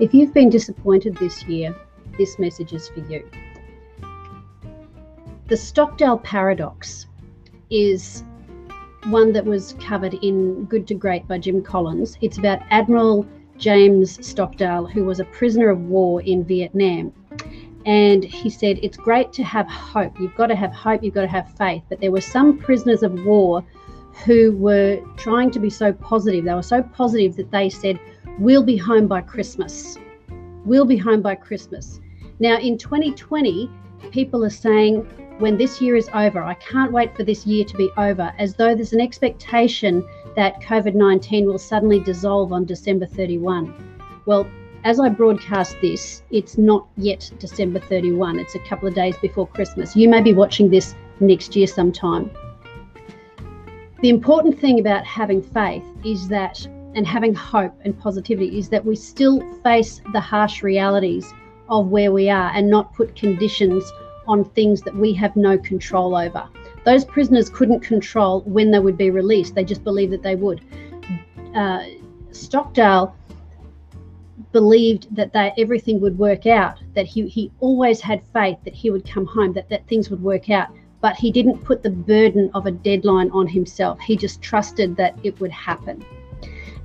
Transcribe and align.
If 0.00 0.14
you've 0.14 0.32
been 0.32 0.48
disappointed 0.48 1.14
this 1.18 1.44
year, 1.44 1.76
this 2.16 2.38
message 2.38 2.72
is 2.72 2.88
for 2.88 3.00
you. 3.00 3.22
The 5.48 5.58
Stockdale 5.58 6.16
paradox 6.16 7.06
is 7.68 8.24
one 9.08 9.34
that 9.34 9.44
was 9.44 9.74
covered 9.78 10.14
in 10.14 10.64
Good 10.64 10.86
to 10.88 10.94
Great 10.94 11.28
by 11.28 11.36
Jim 11.36 11.62
Collins. 11.62 12.16
It's 12.22 12.38
about 12.38 12.62
Admiral 12.70 13.26
James 13.58 14.26
Stockdale, 14.26 14.86
who 14.86 15.04
was 15.04 15.20
a 15.20 15.24
prisoner 15.26 15.68
of 15.68 15.78
war 15.80 16.22
in 16.22 16.44
Vietnam. 16.44 17.12
And 17.84 18.24
he 18.24 18.48
said, 18.48 18.78
It's 18.82 18.96
great 18.96 19.34
to 19.34 19.44
have 19.44 19.68
hope. 19.68 20.18
You've 20.18 20.34
got 20.34 20.46
to 20.46 20.56
have 20.56 20.72
hope, 20.72 21.04
you've 21.04 21.12
got 21.12 21.22
to 21.22 21.28
have 21.28 21.54
faith. 21.58 21.82
But 21.90 22.00
there 22.00 22.10
were 22.10 22.22
some 22.22 22.56
prisoners 22.56 23.02
of 23.02 23.22
war 23.26 23.62
who 24.24 24.56
were 24.56 24.98
trying 25.18 25.50
to 25.50 25.58
be 25.58 25.68
so 25.68 25.92
positive. 25.92 26.46
They 26.46 26.54
were 26.54 26.62
so 26.62 26.82
positive 26.82 27.36
that 27.36 27.50
they 27.50 27.68
said, 27.68 28.00
We'll 28.38 28.62
be 28.62 28.76
home 28.76 29.06
by 29.06 29.20
Christmas. 29.20 29.98
We'll 30.64 30.84
be 30.84 30.96
home 30.96 31.22
by 31.22 31.34
Christmas. 31.34 32.00
Now, 32.38 32.58
in 32.58 32.78
2020, 32.78 33.70
people 34.10 34.44
are 34.44 34.50
saying, 34.50 35.06
when 35.38 35.56
this 35.56 35.80
year 35.80 35.96
is 35.96 36.08
over, 36.14 36.42
I 36.42 36.54
can't 36.54 36.92
wait 36.92 37.16
for 37.16 37.24
this 37.24 37.46
year 37.46 37.64
to 37.64 37.76
be 37.76 37.90
over, 37.96 38.32
as 38.38 38.54
though 38.54 38.74
there's 38.74 38.92
an 38.92 39.00
expectation 39.00 40.06
that 40.36 40.60
COVID 40.60 40.94
19 40.94 41.46
will 41.46 41.58
suddenly 41.58 41.98
dissolve 42.00 42.52
on 42.52 42.64
December 42.64 43.06
31. 43.06 43.74
Well, 44.26 44.46
as 44.84 44.98
I 44.98 45.08
broadcast 45.10 45.76
this, 45.82 46.22
it's 46.30 46.56
not 46.56 46.86
yet 46.96 47.30
December 47.38 47.80
31. 47.80 48.38
It's 48.38 48.54
a 48.54 48.58
couple 48.60 48.88
of 48.88 48.94
days 48.94 49.16
before 49.18 49.46
Christmas. 49.46 49.94
You 49.94 50.08
may 50.08 50.22
be 50.22 50.32
watching 50.32 50.70
this 50.70 50.94
next 51.20 51.54
year 51.54 51.66
sometime. 51.66 52.30
The 54.00 54.08
important 54.08 54.58
thing 54.58 54.80
about 54.80 55.04
having 55.04 55.42
faith 55.42 55.84
is 56.04 56.28
that, 56.28 56.66
and 56.94 57.06
having 57.06 57.34
hope 57.34 57.72
and 57.84 57.98
positivity, 57.98 58.58
is 58.58 58.68
that 58.68 58.84
we 58.84 58.96
still 58.96 59.40
face 59.62 60.00
the 60.12 60.20
harsh 60.20 60.62
realities 60.62 61.32
of 61.68 61.88
where 61.88 62.12
we 62.12 62.28
are 62.28 62.50
and 62.54 62.68
not 62.68 62.92
put 62.94 63.14
conditions 63.14 63.84
on 64.26 64.44
things 64.44 64.82
that 64.82 64.94
we 64.94 65.12
have 65.12 65.34
no 65.36 65.56
control 65.58 66.16
over. 66.16 66.48
Those 66.84 67.04
prisoners 67.04 67.48
couldn't 67.50 67.80
control 67.80 68.42
when 68.42 68.70
they 68.70 68.78
would 68.78 68.96
be 68.96 69.10
released, 69.10 69.54
they 69.54 69.64
just 69.64 69.84
believed 69.84 70.12
that 70.12 70.22
they 70.22 70.34
would. 70.34 70.60
Uh, 71.54 71.84
Stockdale 72.32 73.14
believed 74.52 75.14
that 75.14 75.32
they, 75.32 75.52
everything 75.58 76.00
would 76.00 76.18
work 76.18 76.46
out, 76.46 76.78
that 76.94 77.06
he, 77.06 77.28
he 77.28 77.52
always 77.60 78.00
had 78.00 78.22
faith 78.32 78.58
that 78.64 78.74
he 78.74 78.90
would 78.90 79.08
come 79.08 79.26
home, 79.26 79.52
that, 79.52 79.68
that 79.68 79.86
things 79.86 80.10
would 80.10 80.22
work 80.22 80.50
out 80.50 80.68
but 81.00 81.16
he 81.16 81.32
didn't 81.32 81.64
put 81.64 81.82
the 81.82 81.90
burden 81.90 82.50
of 82.54 82.66
a 82.66 82.70
deadline 82.70 83.30
on 83.30 83.46
himself. 83.46 83.98
He 84.00 84.16
just 84.16 84.42
trusted 84.42 84.96
that 84.96 85.18
it 85.22 85.38
would 85.40 85.50
happen. 85.50 86.04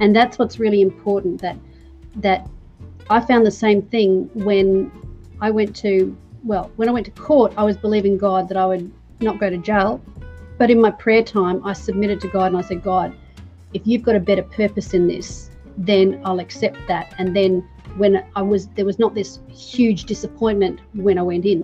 And 0.00 0.14
that's 0.14 0.38
what's 0.38 0.58
really 0.58 0.80
important 0.80 1.40
that 1.40 1.56
that 2.16 2.48
I 3.10 3.20
found 3.20 3.44
the 3.44 3.50
same 3.50 3.82
thing 3.82 4.30
when 4.34 4.90
I 5.40 5.50
went 5.50 5.74
to 5.76 6.16
well, 6.44 6.70
when 6.76 6.88
I 6.88 6.92
went 6.92 7.06
to 7.06 7.12
court, 7.12 7.54
I 7.56 7.64
was 7.64 7.76
believing 7.76 8.18
God 8.18 8.48
that 8.48 8.56
I 8.56 8.66
would 8.66 8.92
not 9.20 9.38
go 9.38 9.48
to 9.48 9.56
jail. 9.56 10.02
But 10.58 10.70
in 10.70 10.80
my 10.80 10.90
prayer 10.90 11.22
time, 11.22 11.64
I 11.64 11.72
submitted 11.72 12.20
to 12.20 12.28
God 12.28 12.48
and 12.48 12.56
I 12.56 12.60
said, 12.60 12.82
God, 12.82 13.16
if 13.72 13.86
you've 13.86 14.02
got 14.02 14.14
a 14.14 14.20
better 14.20 14.42
purpose 14.42 14.94
in 14.94 15.08
this, 15.08 15.50
then 15.76 16.20
I'll 16.24 16.38
accept 16.38 16.76
that. 16.86 17.14
And 17.18 17.34
then 17.34 17.68
when 17.96 18.24
I 18.36 18.42
was 18.42 18.68
there 18.68 18.84
was 18.84 18.98
not 18.98 19.14
this 19.14 19.40
huge 19.48 20.04
disappointment 20.04 20.80
when 20.94 21.18
I 21.18 21.22
went 21.22 21.44
in. 21.44 21.60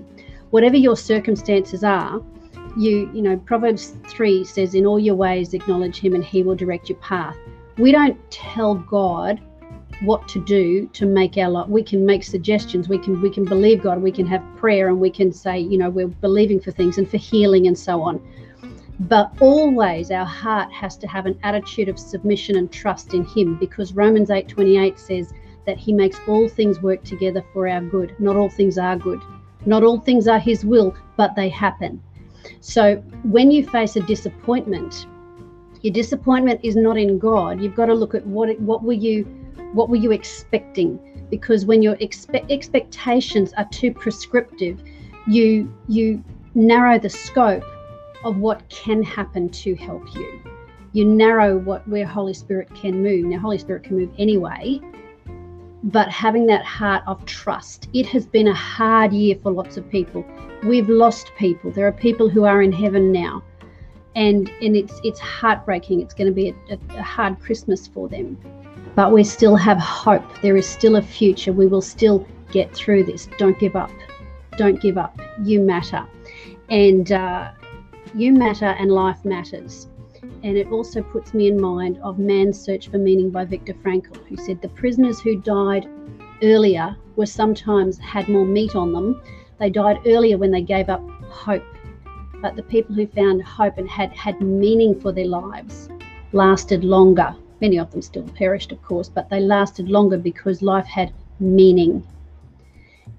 Whatever 0.51 0.77
your 0.77 0.97
circumstances 0.97 1.85
are, 1.85 2.23
you 2.77 3.11
you 3.13 3.23
know 3.23 3.37
proverbs 3.37 3.97
3 4.07 4.45
says 4.45 4.75
in 4.75 4.87
all 4.87 4.99
your 4.99 5.17
ways 5.17 5.55
acknowledge 5.55 5.99
him 5.99 6.15
and 6.15 6.25
he 6.25 6.45
will 6.45 6.55
direct 6.55 6.89
your 6.89 6.99
path 6.99 7.37
we 7.81 7.93
don't 7.93 8.19
tell 8.31 8.75
god 8.75 9.41
what 10.03 10.27
to 10.29 10.43
do 10.45 10.87
to 10.89 11.07
make 11.07 11.37
our 11.39 11.49
life 11.49 11.69
we 11.69 11.83
can 11.83 12.05
make 12.05 12.23
suggestions 12.23 12.89
we 12.89 12.99
can 12.99 13.21
we 13.23 13.31
can 13.31 13.45
believe 13.45 13.83
god 13.83 14.01
we 14.01 14.13
can 14.13 14.27
have 14.27 14.43
prayer 14.57 14.89
and 14.89 15.01
we 15.01 15.11
can 15.11 15.33
say 15.33 15.59
you 15.59 15.79
know 15.79 15.89
we're 15.89 16.07
believing 16.07 16.61
for 16.61 16.71
things 16.71 16.99
and 16.99 17.11
for 17.11 17.17
healing 17.17 17.67
and 17.67 17.79
so 17.79 18.03
on. 18.03 18.21
But 19.01 19.33
always 19.41 20.11
our 20.11 20.27
heart 20.27 20.71
has 20.73 20.99
to 20.99 21.07
have 21.07 21.25
an 21.25 21.39
attitude 21.43 21.89
of 21.89 21.99
submission 21.99 22.57
and 22.57 22.71
trust 22.71 23.15
in 23.15 23.25
him 23.25 23.57
because 23.57 23.95
romans 23.95 24.29
8:28 24.29 24.99
says 24.99 25.33
that 25.67 25.79
he 25.79 25.93
makes 25.93 26.21
all 26.29 26.49
things 26.49 26.83
work 26.83 27.03
together 27.03 27.43
for 27.53 27.67
our 27.67 27.81
good. 27.81 28.15
Not 28.19 28.37
all 28.37 28.51
things 28.51 28.77
are 28.77 28.97
good. 28.97 29.21
Not 29.65 29.83
all 29.83 29.99
things 29.99 30.29
are 30.29 30.39
his 30.39 30.65
will 30.67 30.95
but 31.17 31.35
they 31.35 31.49
happen. 31.49 32.03
So 32.61 32.97
when 33.23 33.51
you 33.51 33.67
face 33.67 33.97
a 33.97 34.01
disappointment, 34.01 35.07
your 35.83 35.93
disappointment 35.93 36.61
is 36.63 36.77
not 36.77 36.99
in 36.99 37.19
God. 37.19 37.61
You've 37.63 37.75
got 37.75 37.87
to 37.87 37.95
look 37.95 38.15
at 38.15 38.27
what 38.27 38.59
what 38.61 38.83
were 38.83 38.93
you 38.93 39.25
what 39.73 39.89
were 39.89 39.97
you 39.97 40.13
expecting? 40.13 40.99
Because 41.31 41.65
when 41.65 41.81
your 41.83 41.97
expe- 41.97 42.51
expectations 42.51 43.53
are 43.57 43.69
too 43.71 43.93
prescriptive, 43.93 44.83
you 45.27 45.73
you 45.89 46.23
narrow 46.55 46.99
the 46.99 47.09
scope 47.09 47.65
of 48.25 48.37
what 48.37 48.69
can 48.69 49.03
happen 49.03 49.49
to 49.49 49.75
help 49.77 50.15
you. 50.15 50.43
You 50.93 51.05
narrow 51.05 51.57
what 51.57 51.87
where 51.89 52.07
Holy 52.07 52.35
Spirit 52.35 52.75
can 52.75 53.03
move. 53.03 53.25
Now 53.27 53.39
Holy 53.39 53.59
Spirit 53.59 53.85
can 53.85 53.97
move 53.97 54.11
anyway, 54.19 54.81
but 55.85 56.09
having 56.09 56.47
that 56.47 56.65
heart 56.65 57.05
of 57.07 57.25
trust. 57.25 57.89
It 57.95 58.07
has 58.07 58.27
been 58.27 58.49
a 58.49 58.55
hard 58.55 59.13
year 59.13 59.37
for 59.37 59.51
lots 59.51 59.77
of 59.77 59.89
people. 59.89 60.27
We've 60.65 60.91
lost 60.91 61.33
people. 61.39 61.71
There 61.71 61.87
are 61.87 61.93
people 61.93 62.29
who 62.29 62.45
are 62.45 62.61
in 62.61 62.73
heaven 62.73 63.13
now. 63.13 63.43
And, 64.17 64.51
and 64.61 64.77
it's 64.77 65.01
it's 65.05 65.21
heartbreaking. 65.21 66.01
It's 66.01 66.15
going 66.15 66.27
to 66.27 66.35
be 66.35 66.49
a, 66.49 66.79
a 66.99 67.03
hard 67.03 67.39
Christmas 67.41 67.87
for 67.87 68.09
them. 68.09 68.37
But 68.97 69.13
we 69.13 69.23
still 69.23 69.57
have 69.57 69.79
hope. 69.79 70.25
There 70.43 70.57
is 70.57 70.69
still 70.69 70.97
a 70.97 71.03
future. 71.03 71.53
We 71.53 71.67
will 71.67 71.83
still 71.83 72.27
get 72.51 72.75
through 72.75 73.05
this. 73.05 73.29
Don't 73.39 73.59
give 73.59 73.77
up. 73.77 73.93
Don't 74.57 74.81
give 74.81 74.99
up. 74.99 75.19
You 75.45 75.61
matter. 75.61 76.05
And 76.69 77.13
uh, 77.13 77.53
you 78.15 78.33
matter 78.33 78.67
and 78.67 78.91
life 78.91 79.25
matters 79.25 79.87
and 80.43 80.57
it 80.57 80.71
also 80.71 81.03
puts 81.03 81.35
me 81.35 81.49
in 81.49 81.61
mind 81.61 81.99
of 82.03 82.19
Man's 82.19 82.59
Search 82.59 82.89
for 82.89 82.99
Meaning 82.99 83.31
by 83.31 83.45
Viktor 83.45 83.75
Frankl, 83.75 84.17
who 84.29 84.37
said 84.37 84.61
the 84.61 84.69
prisoners 84.69 85.21
who 85.21 85.37
died 85.37 85.89
earlier 86.43 86.97
were 87.17 87.27
sometimes 87.27 87.99
had 87.99 88.29
more 88.29 88.47
meat 88.47 88.75
on 88.75 88.93
them. 88.93 89.21
They 89.59 89.71
died 89.71 89.99
earlier 90.07 90.39
when 90.39 90.51
they 90.51 90.63
gave 90.63 90.89
up 90.89 91.03
hope. 91.29 91.65
But 92.43 92.57
the 92.57 92.63
people 92.63 92.95
who 92.95 93.07
found 93.07 93.43
hope 93.43 93.77
and 93.79 93.89
had 93.89 94.13
had 94.13 94.41
meaning 94.41 94.99
for 94.99 95.13
their 95.13 95.27
lives 95.27 95.89
lasted 96.33 96.85
longer. 96.85 97.35
Many 97.61 97.79
of 97.79 97.91
them 97.91 98.03
still 98.03 98.23
perished, 98.23 98.73
of 98.73 98.83
course, 98.83 99.09
but 99.09 99.29
they 99.29 99.41
lasted 99.41 99.89
longer 99.89 100.17
because 100.17 100.63
life 100.63 100.87
had 100.87 101.13
meaning. 101.39 102.03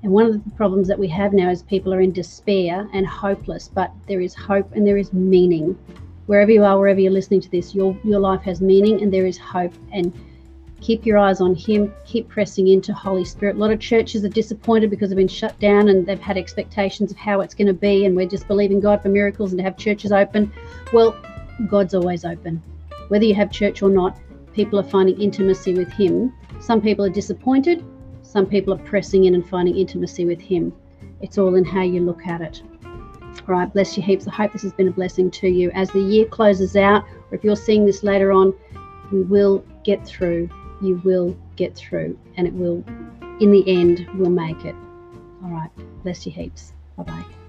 And 0.04 0.12
one 0.12 0.26
of 0.26 0.44
the 0.44 0.50
problems 0.52 0.88
that 0.88 0.98
we 0.98 1.08
have 1.10 1.34
now 1.34 1.52
is 1.52 1.62
people 1.62 1.94
are 1.94 2.02
in 2.02 2.12
despair 2.12 2.90
and 2.94 3.06
hopeless, 3.06 3.70
but 3.72 3.92
there 4.08 4.22
is 4.22 4.34
hope 4.34 4.72
and 4.74 4.88
there 4.88 4.98
is 4.98 5.14
meaning 5.14 5.78
wherever 6.26 6.52
you 6.52 6.64
are, 6.64 6.80
wherever 6.80 7.00
you're 7.00 7.12
listening 7.12 7.42
to 7.42 7.52
this, 7.52 7.76
your 7.76 7.96
your 8.04 8.20
life 8.20 8.42
has 8.42 8.62
meaning 8.62 9.02
and 9.02 9.14
there 9.14 9.26
is 9.28 9.38
hope. 9.38 9.74
And 9.92 10.14
keep 10.82 11.06
your 11.06 11.18
eyes 11.18 11.40
on 11.40 11.56
Him. 11.56 11.94
Keep 12.06 12.28
pressing 12.28 12.68
into 12.68 12.94
Holy 12.94 13.24
Spirit. 13.24 13.56
A 13.56 13.60
lot 13.60 13.72
of 13.72 13.80
churches 13.80 14.26
are 14.26 14.30
disappointed 14.30 14.90
because 14.90 15.10
they've 15.10 15.18
been 15.18 15.28
shut 15.28 15.58
down 15.60 15.88
and 15.90 16.06
they've 16.06 16.20
had 16.20 16.38
expectations 16.38 17.12
of 17.12 17.18
how 17.18 17.42
it's 17.42 17.54
going 17.54 17.68
to 17.68 17.74
be, 17.74 18.06
and 18.06 18.16
we're 18.16 18.28
just 18.28 18.48
believing 18.48 18.80
God 18.80 19.02
for 19.02 19.10
miracles 19.10 19.52
and 19.52 19.60
to 19.60 19.64
have 19.64 19.78
churches 19.78 20.12
open. 20.12 20.52
Well, 20.92 21.16
God's 21.70 21.94
always 21.94 22.26
open. 22.26 22.62
Whether 23.08 23.26
you 23.26 23.36
have 23.36 23.52
church 23.52 23.82
or 23.82 23.90
not, 23.90 24.18
people 24.54 24.80
are 24.80 24.84
finding 24.84 25.22
intimacy 25.22 25.74
with 25.74 25.92
Him. 25.92 26.34
Some 26.60 26.82
people 26.82 27.06
are 27.06 27.10
disappointed. 27.10 27.86
Some 28.24 28.46
people 28.46 28.74
are 28.74 28.84
pressing 28.84 29.26
in 29.26 29.36
and 29.36 29.48
finding 29.48 29.78
intimacy 29.78 30.26
with 30.26 30.42
Him. 30.42 30.74
It's 31.22 31.38
all 31.38 31.56
in 31.56 31.66
how 31.66 31.84
you 31.84 32.02
look 32.02 32.26
at 32.26 32.42
it. 32.42 32.64
All 33.48 33.56
right, 33.56 33.72
bless 33.72 33.96
you 33.98 34.04
heaps. 34.04 34.28
I 34.28 34.32
hope 34.32 34.54
this 34.54 34.62
has 34.64 34.74
been 34.74 34.88
a 34.88 34.92
blessing 34.92 35.32
to 35.32 35.48
you. 35.48 35.72
As 35.72 35.90
the 35.92 36.00
year 36.00 36.26
closes 36.26 36.76
out, 36.76 37.04
or 37.30 37.36
if 37.36 37.44
you're 37.44 37.56
seeing 37.56 37.86
this 37.86 38.04
later 38.04 38.32
on, 38.32 38.54
we 39.12 39.22
will 39.24 39.64
get 39.84 40.06
through. 40.06 40.50
You 40.82 41.02
will 41.04 41.38
get 41.56 41.76
through, 41.76 42.18
and 42.38 42.48
it 42.48 42.54
will, 42.54 42.84
in 43.40 43.52
the 43.52 43.64
end, 43.68 44.08
we'll 44.16 44.30
make 44.30 44.66
it. 44.66 44.76
All 45.44 45.52
right, 45.52 45.70
bless 46.04 46.26
you 46.26 46.32
heaps. 46.32 46.74
Bye 46.98 47.04
bye. 47.04 47.41